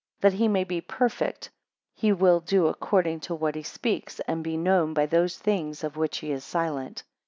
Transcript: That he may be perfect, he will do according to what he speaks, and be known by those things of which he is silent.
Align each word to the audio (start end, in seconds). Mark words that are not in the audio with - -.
That 0.21 0.33
he 0.33 0.47
may 0.47 0.63
be 0.63 0.81
perfect, 0.81 1.51
he 1.93 2.11
will 2.11 2.39
do 2.39 2.65
according 2.65 3.19
to 3.19 3.35
what 3.35 3.53
he 3.53 3.61
speaks, 3.61 4.19
and 4.21 4.43
be 4.43 4.57
known 4.57 4.95
by 4.95 5.05
those 5.05 5.37
things 5.37 5.83
of 5.83 5.95
which 5.95 6.17
he 6.17 6.31
is 6.31 6.43
silent. 6.43 7.03